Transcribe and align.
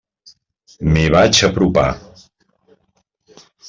M'hi 0.95 1.03
vaig 1.17 1.43
apropar. 1.51 1.87